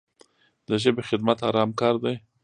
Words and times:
د 0.67 0.69
ژبې 0.83 1.03
خدمت 1.09 1.37
ارام 1.49 1.69
کار 1.79 1.95
دی. 2.03 2.15